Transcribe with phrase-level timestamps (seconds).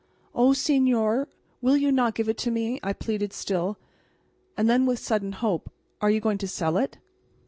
[0.33, 1.27] "Oh, senor,
[1.61, 3.77] will you not give it to me?" I pleaded still;
[4.57, 6.97] and then, with sudden hope, "Are you going to sell it?"